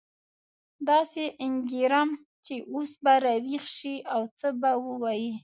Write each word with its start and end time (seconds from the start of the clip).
داسې 0.89 1.23
انګېرم 1.45 2.09
چې 2.45 2.55
اوس 2.73 2.91
به 3.03 3.13
راویښ 3.25 3.65
شي 3.77 3.95
او 4.13 4.21
څه 4.39 4.47
به 4.61 4.71
ووایي. 4.85 5.31